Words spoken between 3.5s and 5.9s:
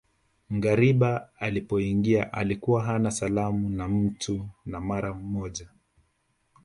na mtu na mara moja